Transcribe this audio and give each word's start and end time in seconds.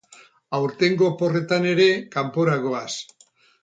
Aurtengo 0.59 1.05
oporretan 1.11 1.69
ere 1.75 1.87
kanpora 2.19 2.61
goaz 2.69 2.93